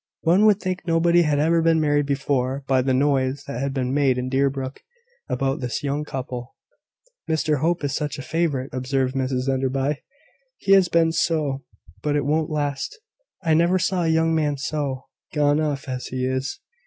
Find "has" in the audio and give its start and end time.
10.71-10.87